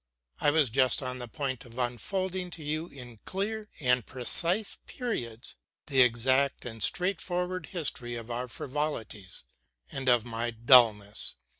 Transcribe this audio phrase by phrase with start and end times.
[0.39, 5.55] I was just on the point of unfolding to you in clear and precise periods
[5.85, 9.43] the exact and straightforward history of our frivolities
[9.91, 11.35] and of my dulness.